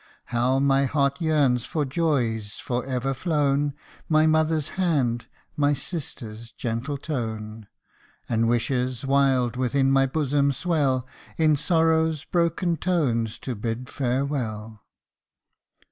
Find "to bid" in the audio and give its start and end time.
13.41-13.89